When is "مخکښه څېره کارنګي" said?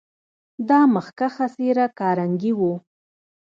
0.95-2.53